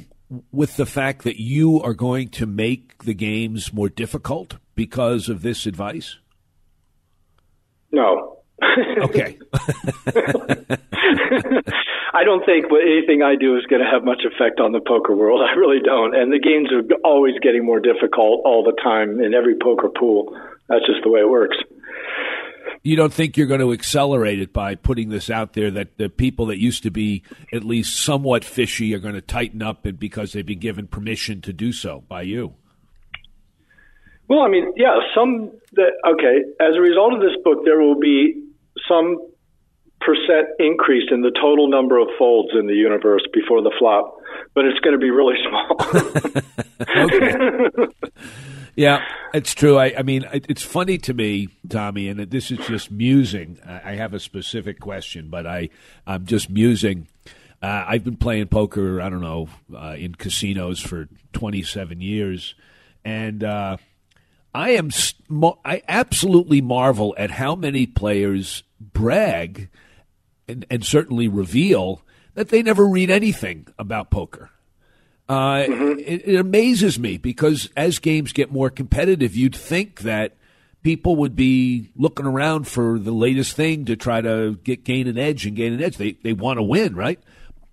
[0.52, 5.42] with the fact that you are going to make the games more difficult because of
[5.42, 6.18] this advice?
[7.92, 8.38] No.
[9.02, 9.38] okay.
[12.14, 15.16] I don't think anything I do is going to have much effect on the poker
[15.16, 15.42] world.
[15.42, 16.16] I really don't.
[16.16, 20.36] And the games are always getting more difficult all the time in every poker pool.
[20.70, 21.58] That's just the way it works
[22.84, 26.10] you don't think you're going to accelerate it by putting this out there that the
[26.10, 30.00] people that used to be at least somewhat fishy are going to tighten up and
[30.00, 32.54] because they've been given permission to do so by you?
[34.28, 36.46] Well, I mean, yeah, some that okay.
[36.60, 38.44] As a result of this book, there will be
[38.88, 39.18] some
[40.00, 44.18] percent increase in the total number of folds in the universe before the flop,
[44.54, 45.76] but it's going to be really small.
[47.06, 47.94] okay.
[48.76, 49.04] Yeah,
[49.34, 49.78] it's true.
[49.78, 53.60] I, I mean, it, it's funny to me, Tommy, and this is just musing.
[53.66, 55.70] I, I have a specific question, but I,
[56.08, 57.08] I'm just musing.
[57.62, 62.56] Uh, I've been playing poker, I don't know, uh, in casinos for 27 years,
[63.04, 63.78] and uh,
[64.54, 64.90] I am
[65.66, 69.70] I absolutely marvel at how many players brag
[70.48, 72.02] and, and certainly reveal
[72.34, 74.52] that they never read anything about poker.
[75.30, 76.00] Uh, mm-hmm.
[76.00, 80.36] it, it amazes me because as games get more competitive, you'd think that
[80.82, 85.20] people would be looking around for the latest thing to try to get gain an
[85.20, 85.98] edge and gain an edge.
[85.98, 87.20] They they want to win, right?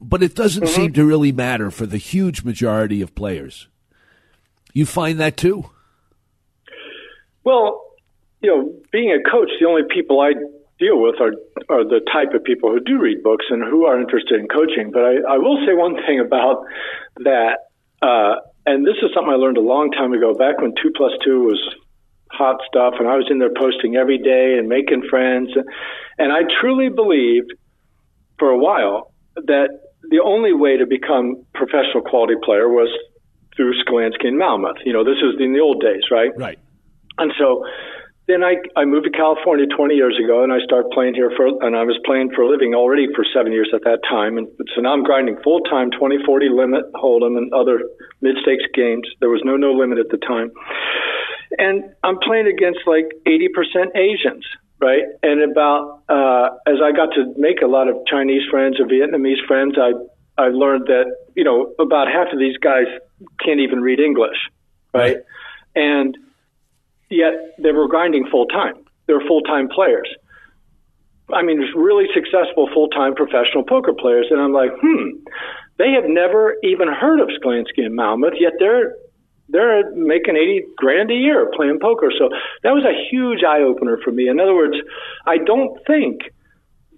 [0.01, 0.75] But it doesn't mm-hmm.
[0.75, 3.69] seem to really matter for the huge majority of players.
[4.75, 5.71] You find that too?
[7.43, 7.83] Well,
[8.43, 10.33] you know, being a coach, the only people I
[10.79, 11.33] deal with are
[11.69, 14.91] are the type of people who do read books and who are interested in coaching.
[14.93, 16.65] But I, I will say one thing about
[17.25, 17.59] that
[18.03, 18.35] Uh,
[18.67, 21.45] and this is something I learned a long time ago, back when two plus two
[21.45, 21.61] was
[22.31, 25.51] hot stuff, and I was in there posting every day and making friends.
[26.19, 27.55] And I truly believed
[28.39, 29.69] for a while that
[30.11, 32.91] the only way to become professional quality player was
[33.55, 34.81] through Sklansky and Malmuth.
[34.85, 36.33] You know, this is in the old days, right?
[36.37, 36.59] Right.
[37.19, 37.65] And so
[38.27, 41.47] then I, I moved to California 20 years ago and I started playing here for,
[41.63, 44.37] and I was playing for a living already for seven years at that time.
[44.37, 47.83] And so now I'm grinding full time 20, 40 limit, Hold'em and other
[48.21, 49.07] mid stakes games.
[49.21, 50.51] There was no no limit at the time.
[51.59, 54.45] And I'm playing against like 80% Asians,
[54.81, 55.05] right?
[55.23, 59.47] And about, uh, as I got to make a lot of Chinese friends or Vietnamese
[59.47, 59.93] friends, I,
[60.43, 61.07] I learned that,
[61.37, 62.87] you know, about half of these guys
[63.45, 64.37] can't even read English,
[64.93, 65.19] right?
[65.77, 66.19] And,
[67.11, 68.75] yet they were grinding full time.
[69.07, 70.09] They were full time players.
[71.33, 74.27] I mean, really successful full time professional poker players.
[74.31, 75.19] And I'm like, hmm,
[75.79, 78.95] they have never even heard of Sklansky and Malmuth, yet they're
[79.49, 82.11] they're making 80 grand a year playing poker.
[82.19, 82.31] So
[82.65, 84.29] that was a huge eye opener for me.
[84.29, 84.75] In other words,
[85.25, 86.23] I don't think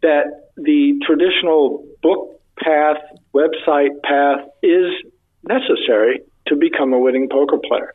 [0.01, 0.25] that
[0.57, 2.97] the traditional book path,
[3.35, 4.87] website path is
[5.47, 7.93] necessary to become a winning poker player.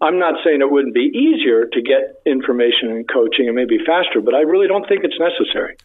[0.00, 4.20] I'm not saying it wouldn't be easier to get information and coaching and maybe faster,
[4.20, 5.76] but I really don't think it's necessary.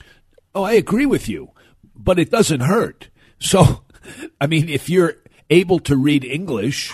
[0.54, 1.52] Oh, I agree with you,
[1.96, 3.10] but it doesn't hurt.
[3.40, 3.84] So,
[4.42, 5.16] I mean, if you're
[5.50, 6.94] able to read English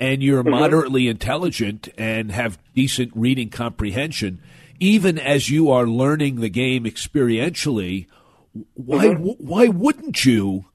[0.00, 0.50] and you're mm-hmm.
[0.50, 4.40] moderately intelligent and have decent reading comprehension,
[4.80, 8.06] even as you are learning the game experientially,
[8.74, 9.44] why mm-hmm.
[9.44, 10.66] why wouldn't you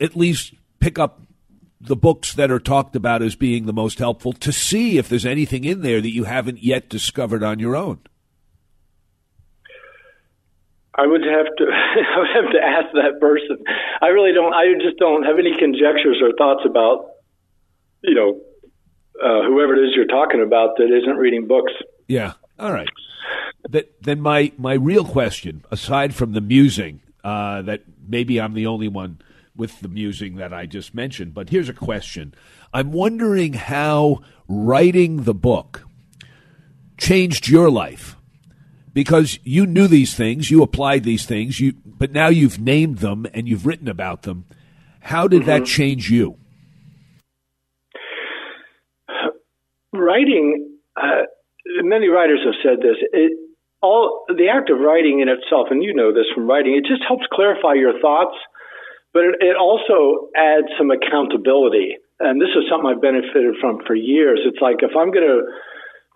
[0.00, 1.20] at least pick up
[1.86, 5.26] the books that are talked about as being the most helpful to see if there's
[5.26, 8.00] anything in there that you haven't yet discovered on your own?
[10.96, 13.58] I would have to I would have to ask that person.
[14.00, 17.10] I really don't I just don't have any conjectures or thoughts about
[18.02, 18.40] you know
[19.22, 21.72] uh, whoever it is you're talking about that isn't reading books.
[22.08, 22.34] Yeah.
[22.58, 22.88] All right.
[23.70, 28.66] That, then my my real question, aside from the musing, uh, that maybe I'm the
[28.66, 29.20] only one
[29.56, 31.34] with the musing that I just mentioned.
[31.34, 32.34] But here's a question
[32.72, 35.84] I'm wondering how writing the book
[36.98, 38.16] changed your life
[38.92, 43.26] because you knew these things, you applied these things, you but now you've named them
[43.34, 44.44] and you've written about them.
[45.00, 45.50] How did mm-hmm.
[45.50, 46.38] that change you?
[49.92, 51.22] Writing, uh,
[51.82, 52.96] many writers have said this.
[53.12, 53.32] It,
[53.80, 57.02] all the act of writing in itself, and you know this from writing, it just
[57.06, 58.34] helps clarify your thoughts
[59.14, 61.96] but it, it also adds some accountability.
[62.20, 64.40] And this is something I've benefited from for years.
[64.44, 65.46] It's like if I'm going to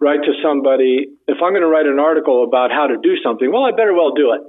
[0.01, 3.51] write to somebody, if I'm going to write an article about how to do something,
[3.51, 4.42] well, I better well do it.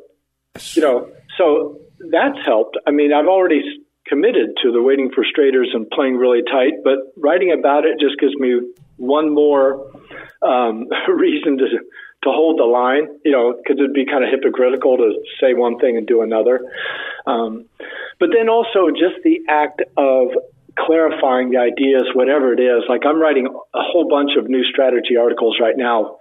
[0.75, 1.79] You know, so
[2.11, 2.77] that's helped.
[2.85, 3.61] I mean, I've already
[4.07, 8.19] committed to the waiting for straighters and playing really tight, but writing about it just
[8.19, 8.61] gives me
[8.97, 9.91] one more
[10.41, 11.65] um, reason to
[12.23, 15.79] to hold the line, you know, because it'd be kind of hypocritical to say one
[15.79, 16.59] thing and do another.
[17.25, 17.65] Um,
[18.19, 20.35] but then also just the act of
[20.77, 22.83] clarifying the ideas, whatever it is.
[22.89, 26.19] Like I'm writing a whole bunch of new strategy articles right now.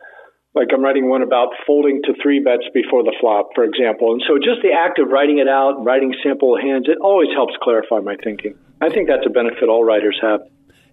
[0.54, 4.12] Like I'm writing one about folding to three bets before the flop, for example.
[4.12, 7.54] And so just the act of writing it out, writing sample hands, it always helps
[7.62, 8.54] clarify my thinking.
[8.80, 10.40] I think that's a benefit all writers have.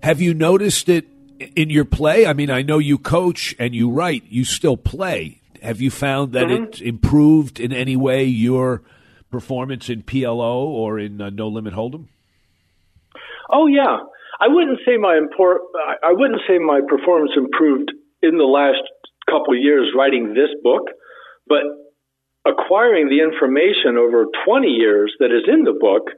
[0.04, 1.08] Have you noticed it
[1.40, 2.26] in your play?
[2.26, 5.42] I mean, I know you coach and you write, you still play.
[5.62, 6.66] Have you found that mm-hmm.
[6.66, 8.84] it improved in any way your
[9.32, 12.08] performance in PLO or in uh, No Limit Hold'em?
[13.50, 13.98] Oh yeah,
[14.40, 15.62] I wouldn't say my import.
[16.04, 18.82] I wouldn't say my performance improved in the last
[19.30, 20.90] couple of years writing this book,
[21.48, 21.64] but
[22.46, 26.10] acquiring the information over 20 years that is in the book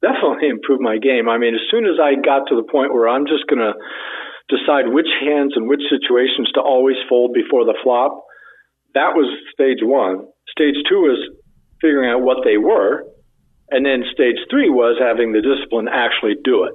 [0.00, 1.28] definitely improved my game.
[1.28, 3.74] I mean, as soon as I got to the point where I'm just going to
[4.48, 8.24] decide which hands and which situations to always fold before the flop,
[8.94, 10.26] that was stage one.
[10.50, 11.18] Stage two is
[11.80, 13.04] figuring out what they were.
[13.70, 16.74] And then stage three was having the discipline actually do it.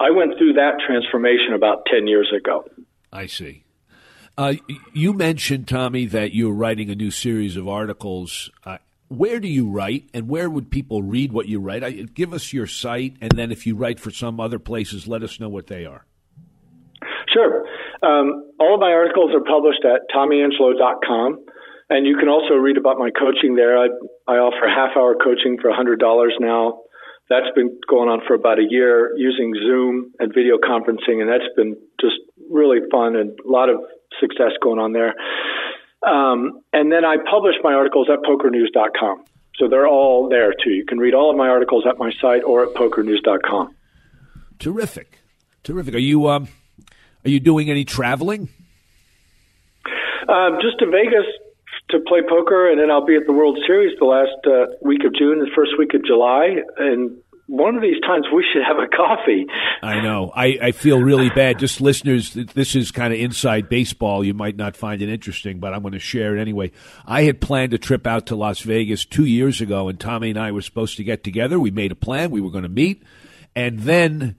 [0.00, 2.64] I went through that transformation about 10 years ago.
[3.12, 3.64] I see.
[4.36, 4.54] Uh,
[4.94, 8.50] you mentioned, Tommy, that you're writing a new series of articles.
[8.64, 11.82] Uh, where do you write, and where would people read what you write?
[11.82, 15.24] I, give us your site, and then if you write for some other places, let
[15.24, 16.04] us know what they are.
[17.32, 17.66] Sure.
[18.02, 21.44] Um, all of my articles are published at tommyangelo.com.
[21.90, 23.78] And you can also read about my coaching there.
[23.78, 23.88] I,
[24.26, 25.96] I offer half hour coaching for $100
[26.40, 26.80] now.
[27.30, 31.48] That's been going on for about a year using Zoom and video conferencing, and that's
[31.56, 32.16] been just
[32.50, 33.80] really fun and a lot of
[34.20, 35.14] success going on there.
[36.06, 39.24] Um, and then I publish my articles at pokernews.com.
[39.56, 40.70] So they're all there too.
[40.70, 43.74] You can read all of my articles at my site or at pokernews.com.
[44.58, 45.18] Terrific.
[45.64, 45.94] Terrific.
[45.94, 46.48] Are you um,
[47.28, 48.48] are you doing any traveling?
[50.28, 51.26] Um, just to Vegas
[51.90, 55.04] to play poker, and then I'll be at the World Series the last uh, week
[55.04, 58.76] of June, the first week of July, and one of these times we should have
[58.76, 59.46] a coffee.
[59.82, 60.30] I know.
[60.34, 61.58] I, I feel really bad.
[61.58, 64.22] Just listeners, this is kind of inside baseball.
[64.22, 66.72] You might not find it interesting, but I'm going to share it anyway.
[67.06, 70.38] I had planned a trip out to Las Vegas two years ago, and Tommy and
[70.38, 71.58] I were supposed to get together.
[71.58, 72.30] We made a plan.
[72.30, 73.02] We were going to meet.
[73.56, 74.36] And then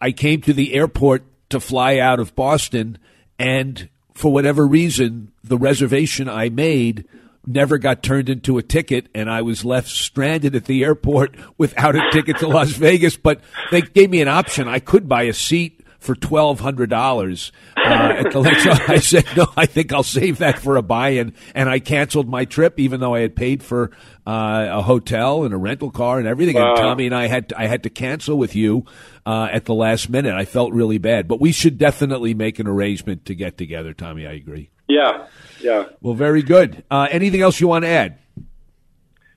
[0.00, 2.98] I came to the airport to fly out of Boston,
[3.38, 7.06] and for whatever reason, the reservation I made
[7.46, 11.96] never got turned into a ticket, and I was left stranded at the airport without
[11.96, 13.16] a ticket to Las Vegas.
[13.16, 13.40] But
[13.70, 14.68] they gave me an option.
[14.68, 19.24] I could buy a seat for twelve hundred dollars uh, at the So I said,
[19.36, 23.00] no, I think I'll save that for a buy-in, and I canceled my trip, even
[23.00, 23.90] though I had paid for
[24.26, 26.54] uh, a hotel and a rental car and everything.
[26.54, 26.70] Wow.
[26.70, 28.84] And Tommy and I had to, I had to cancel with you
[29.26, 30.34] uh, at the last minute.
[30.34, 34.26] I felt really bad, but we should definitely make an arrangement to get together, Tommy.
[34.26, 34.70] I agree.
[34.88, 35.26] Yeah,
[35.60, 35.84] yeah.
[36.00, 36.84] Well, very good.
[36.90, 38.18] Uh, anything else you want to add?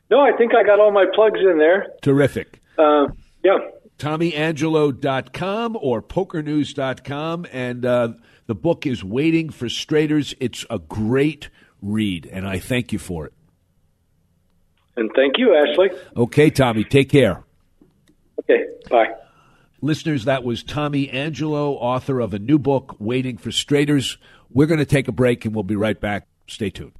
[0.09, 1.87] No, I think I got all my plugs in there.
[2.01, 2.61] Terrific.
[2.77, 3.07] Uh,
[3.43, 3.57] yeah.
[4.01, 7.45] TommyAngelo.com or PokerNews.com.
[7.51, 8.13] And uh,
[8.47, 10.33] the book is Waiting for Straighters.
[10.39, 11.49] It's a great
[11.81, 13.33] read, and I thank you for it.
[14.97, 15.89] And thank you, Ashley.
[16.17, 17.43] Okay, Tommy, take care.
[18.39, 19.13] Okay, bye.
[19.81, 24.17] Listeners, that was Tommy Angelo, author of a new book, Waiting for Straighters.
[24.51, 26.27] We're going to take a break and we'll be right back.
[26.47, 26.93] Stay tuned.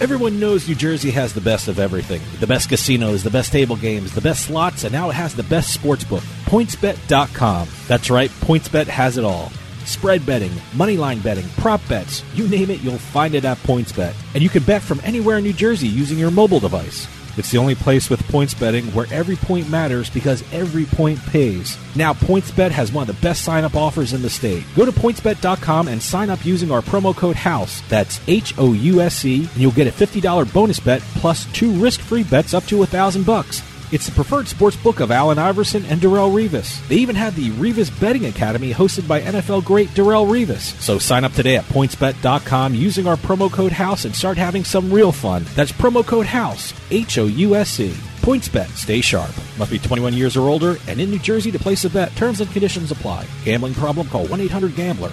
[0.00, 3.74] Everyone knows New Jersey has the best of everything the best casinos, the best table
[3.74, 6.22] games, the best slots, and now it has the best sports book.
[6.44, 7.68] PointsBet.com.
[7.88, 9.50] That's right, PointsBet has it all.
[9.86, 14.14] Spread betting, moneyline betting, prop bets, you name it, you'll find it at PointsBet.
[14.34, 17.08] And you can bet from anywhere in New Jersey using your mobile device.
[17.38, 21.76] It's the only place with points betting where every point matters because every point pays.
[21.94, 24.64] Now, PointsBet has one of the best sign up offers in the state.
[24.74, 27.82] Go to pointsbet.com and sign up using our promo code HOUSE.
[27.88, 31.72] That's H O U S E, and you'll get a $50 bonus bet plus two
[31.72, 33.62] risk free bets up to a thousand bucks.
[33.90, 36.86] It's the preferred sports book of Allen Iverson and Darrelle Revis.
[36.88, 40.78] They even have the Revis Betting Academy hosted by NFL great Darrelle Revis.
[40.78, 44.92] So sign up today at pointsbet.com using our promo code HOUSE and start having some
[44.92, 45.46] real fun.
[45.54, 47.94] That's promo code HOUSE, H O U S E.
[48.20, 49.30] PointsBet, stay sharp.
[49.56, 52.14] Must be 21 years or older and in New Jersey to place a bet.
[52.14, 53.26] Terms and conditions apply.
[53.42, 54.06] Gambling problem?
[54.08, 55.12] Call 1 800 GAMBLER.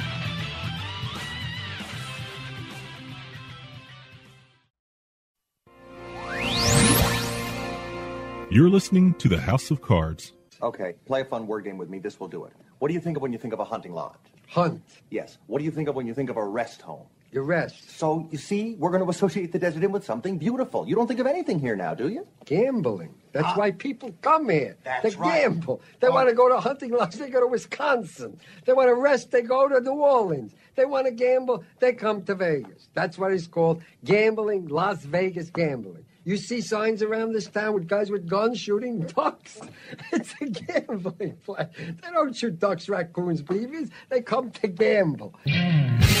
[8.51, 10.33] You're listening to the House of Cards.
[10.61, 11.99] Okay, play a fun word game with me.
[11.99, 12.51] This will do it.
[12.79, 14.17] What do you think of when you think of a hunting lodge?
[14.49, 14.83] Hunt.
[15.09, 15.37] Yes.
[15.47, 17.05] What do you think of when you think of a rest home?
[17.31, 17.97] You rest.
[17.97, 20.85] So, you see, we're going to associate the Desert Inn with something beautiful.
[20.85, 22.27] You don't think of anything here now, do you?
[22.43, 23.15] Gambling.
[23.31, 23.55] That's ah.
[23.55, 24.75] why people come here.
[24.83, 25.43] That's they right.
[25.43, 25.81] gamble.
[26.01, 26.11] They Oh.
[26.11, 27.15] want to go to hunting lodge.
[27.15, 28.37] They go to Wisconsin.
[28.65, 29.31] They want to rest.
[29.31, 30.53] They go to New Orleans.
[30.75, 31.63] They want to gamble.
[31.79, 32.89] They come to Vegas.
[32.93, 33.81] That's what it's called.
[34.03, 36.03] Gambling, Las Vegas gambling.
[36.23, 39.59] You see signs around this town with guys with guns shooting ducks.
[40.13, 41.67] It's a gambling place.
[41.77, 43.89] They don't shoot ducks, raccoons, beavers.
[44.09, 45.33] They come to gamble.
[45.47, 46.20] Hmm.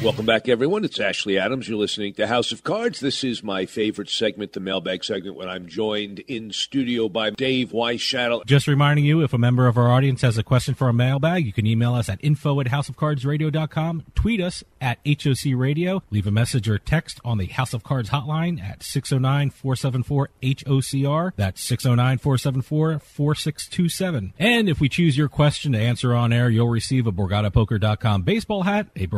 [0.00, 0.84] Welcome back, everyone.
[0.84, 1.68] It's Ashley Adams.
[1.68, 3.00] You're listening to House of Cards.
[3.00, 7.70] This is my favorite segment, the mailbag segment, when I'm joined in studio by Dave
[7.70, 8.46] Weishuttle.
[8.46, 11.44] Just reminding you, if a member of our audience has a question for a mailbag,
[11.44, 16.30] you can email us at info at houseofcardsradio.com, tweet us at HOC Radio, leave a
[16.30, 21.32] message or text on the House of Cards hotline at 609-474-HOCR.
[21.34, 24.32] That's 609-474-4627.
[24.38, 28.62] And if we choose your question to answer on air, you'll receive a BorgataPoker.com baseball
[28.62, 29.08] hat, a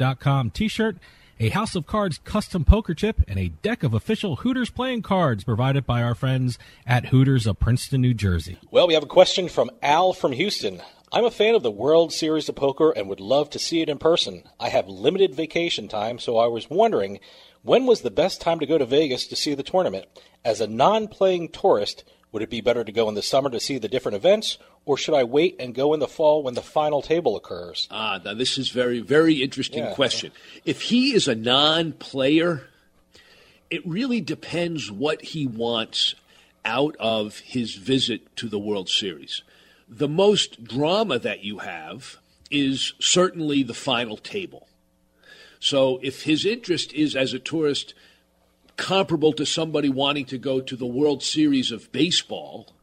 [0.00, 0.96] BorgataPoker.com t-shirt,
[1.38, 5.44] a House of Cards custom poker chip, and a deck of official Hooters playing cards
[5.44, 8.58] provided by our friends at Hooters of Princeton, New Jersey.
[8.70, 10.82] Well, we have a question from Al from Houston.
[11.12, 13.88] I'm a fan of the World Series of Poker and would love to see it
[13.88, 14.44] in person.
[14.58, 17.20] I have limited vacation time, so I was wondering
[17.62, 20.06] when was the best time to go to Vegas to see the tournament?
[20.44, 23.60] As a non playing tourist, would it be better to go in the summer to
[23.60, 24.56] see the different events,
[24.90, 27.86] or should I wait and go in the fall when the final table occurs?
[27.92, 29.94] Ah, now this is very, very interesting Yeah.
[29.94, 30.32] question.
[30.64, 32.66] If he is a non-player,
[33.70, 36.16] it really depends what he wants
[36.64, 39.42] out of his visit to the World Series.
[39.88, 42.18] The most drama that you have
[42.50, 44.66] is certainly the final table.
[45.60, 47.94] So if his interest is as a tourist
[48.76, 52.74] comparable to somebody wanting to go to the World Series of baseball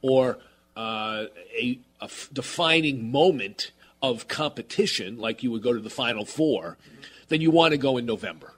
[0.00, 0.38] or
[0.78, 1.26] uh,
[1.60, 6.76] a, a f- defining moment of competition, like you would go to the Final Four,
[7.28, 8.54] then you want to go in November.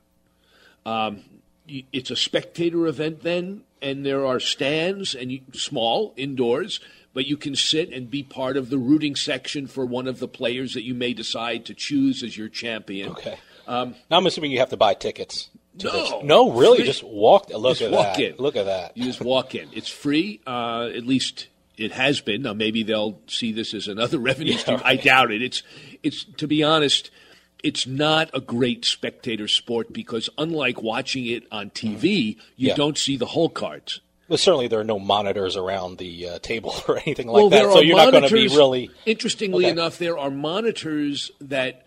[0.85, 1.25] Um,
[1.67, 6.81] it's a spectator event then, and there are stands and you, small indoors,
[7.15, 10.29] but you can sit and be part of the rooting section for one of the
[10.29, 13.11] players that you may decide to choose as your champion.
[13.11, 13.39] Okay.
[13.67, 15.49] Um, Now I'm assuming you have to buy tickets.
[15.79, 15.93] to No.
[15.93, 16.13] this.
[16.25, 16.87] no, really, Free.
[16.87, 17.49] just walk.
[17.51, 18.23] Look just at walk that.
[18.23, 18.37] in.
[18.39, 18.97] Look at that.
[18.97, 19.69] You just walk in.
[19.73, 20.41] It's free.
[20.47, 21.47] Uh, at least
[21.81, 22.43] it has been.
[22.43, 24.81] Now maybe they'll see this as another revenue Yeah, stream.
[24.85, 25.43] I doubt it.
[25.43, 25.63] It's
[26.03, 27.11] it's to be honest,
[27.65, 32.75] it's not a great spectator sport because unlike watching it on TV, you Yeah.
[32.75, 34.01] don't see the hole cards.
[34.29, 37.65] Well, certainly there are no monitors around the uh, table or anything like well, that,
[37.73, 38.91] so you're not going to be monitors- really.
[39.05, 39.73] Interestingly Okay.
[39.73, 41.85] enough, there are monitors that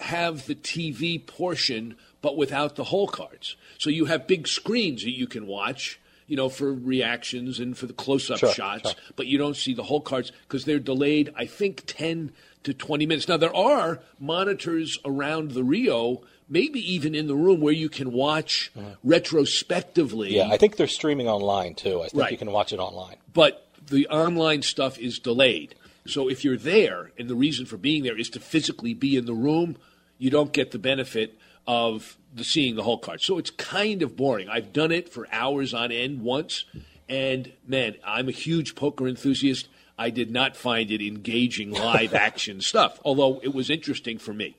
[0.00, 3.54] have the TV portion, but without the hole cards.
[3.78, 7.86] So you have big screens that you can watch, you know, for reactions and for
[7.86, 9.00] the close-up Sure, shots, sure.
[9.16, 11.32] but you don't see the hole cards because they're delayed.
[11.36, 13.28] I think ten to twenty minutes.
[13.28, 16.22] Now there are monitors around the Rio.
[16.48, 18.90] Maybe even in the room where you can watch mm-hmm.
[19.02, 20.36] retrospectively.
[20.36, 22.00] Yeah, I think they're streaming online too.
[22.02, 22.32] I think Right.
[22.32, 23.16] you can watch it online.
[23.32, 25.74] but the online stuff is delayed.
[26.06, 29.26] So if you're there, and the reason for being there is to physically be in
[29.26, 29.76] the room,
[30.18, 33.20] you don't get the benefit of the seeing the hole card.
[33.20, 34.48] So it's kind of boring.
[34.48, 36.64] I've done it for hours on end once,
[37.08, 39.68] and man, I'm a huge poker enthusiast.
[39.96, 44.56] I did not find it engaging live action stuff, although it was interesting for me.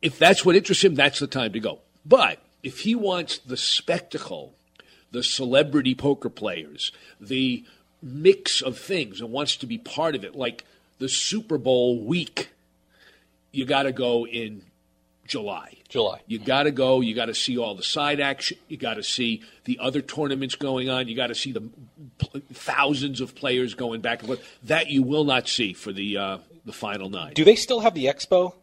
[0.00, 1.80] If that's what interests him, that's the time to go.
[2.06, 4.54] But if he wants the spectacle,
[5.10, 7.64] the celebrity poker players, the
[8.00, 10.64] mix of things, and wants to be part of it, like
[10.98, 12.50] the Super Bowl week,
[13.52, 14.62] you got to go in
[15.30, 15.76] July.
[15.88, 16.20] July.
[16.26, 17.00] You got to go.
[17.00, 18.58] You got to see all the side action.
[18.68, 21.06] You got to see the other tournaments going on.
[21.06, 21.62] You got to see the
[22.52, 24.58] thousands of players going back and forth.
[24.64, 27.32] That you will not see for the uh, the final nine.
[27.34, 28.54] Do they still have the expo?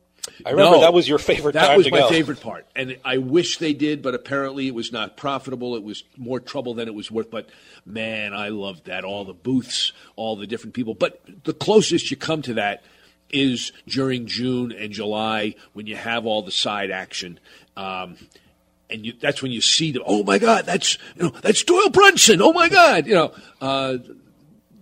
[0.46, 0.82] I remember No.
[0.82, 1.68] that was your favorite part.
[1.70, 2.10] That was my go.
[2.10, 5.78] favorite part, and I wish they did, but apparently it was not profitable.
[5.78, 7.32] It was more trouble than it was worth.
[7.32, 7.48] But
[7.86, 9.06] man, I loved that.
[9.06, 10.96] All the booths, all the different people.
[10.96, 12.84] But the closest you come to that
[13.30, 17.40] is during June and July when you have all the side action.
[17.76, 18.18] Um,
[18.90, 20.04] and you, that's when you see them.
[20.06, 22.42] Oh my God, that's you know that's Doyle Brunson.
[22.42, 23.98] Oh my God, you know uh,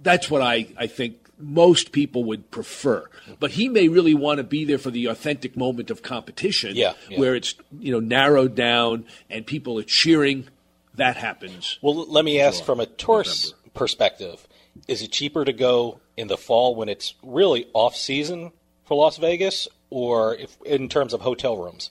[0.04, 3.10] that's what I, I think most people would prefer.
[3.40, 6.94] But he may really want to be there for the authentic moment of competition, Yeah,
[7.10, 7.20] yeah.
[7.20, 10.48] where it's you know narrowed down and people are cheering.
[10.94, 11.78] That happens.
[11.82, 14.48] Well, let me ask from a tourist perspective:
[14.88, 18.52] Is it cheaper to go in the fall when it's really off season
[18.86, 21.90] for Las Vegas, or if in terms of hotel rooms?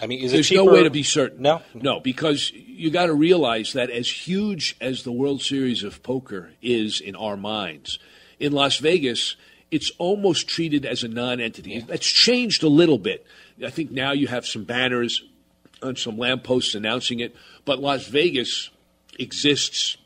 [0.00, 1.42] I mean, is There's it no way to be certain.
[1.42, 6.02] No, no, because you got to realize that as huge as the World Series of
[6.02, 7.98] Poker is in our minds,
[8.40, 9.36] in Las Vegas,
[9.70, 11.80] it's almost treated as a non-entity.
[11.80, 13.26] That's changed a little bit.
[13.64, 15.22] I think now you have some banners
[15.82, 18.70] on some lampposts announcing it, but Las Vegas
[19.18, 19.96] exists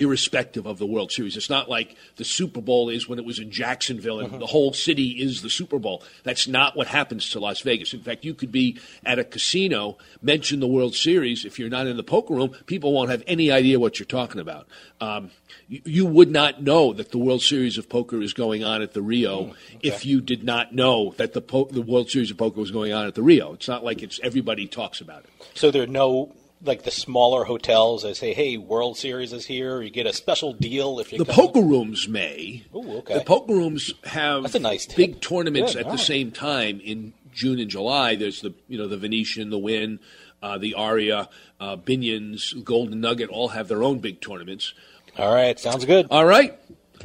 [0.00, 1.36] irrespective of the World Series.
[1.36, 4.72] It's not like the Super Bowl is when it was in Jacksonville and the whole
[4.72, 6.02] city is the Super Bowl.
[6.24, 7.92] That's not what happens to Las Vegas.
[7.92, 11.44] In fact, you could be at a casino, mention the World Series.
[11.44, 14.40] If you're not in the poker room, people won't have any idea what you're talking
[14.40, 14.66] about.
[15.00, 15.30] Um,
[15.68, 18.92] you, you would not know that the World Series of Poker is going on at
[18.92, 22.60] the Rio if you did not know that the po- the World Series of Poker
[22.60, 23.52] was going on at the Rio.
[23.52, 25.30] It's not like it's everybody talks about it.
[25.54, 26.32] So there are no
[26.62, 29.80] like the smaller hotels that say, "Hey, World Series is here.
[29.82, 31.34] You get a special deal if you." The come.
[31.34, 32.64] poker rooms may.
[32.74, 33.14] Ooh, okay.
[33.14, 34.96] The poker rooms have That's a nice tip.
[34.96, 36.06] big tournaments Good, at all the right.
[36.06, 38.14] same time in June and July.
[38.16, 40.00] There's the you know the Venetian, the Wynn,
[40.42, 41.28] uh, the Aria,
[41.60, 44.74] uh, Binions, Golden Nugget all have their own big tournaments.
[45.18, 46.06] All right, sounds good.
[46.10, 46.58] All right,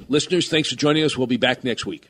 [0.10, 1.18] listeners, thanks for joining us.
[1.18, 2.10] We'll be back next week.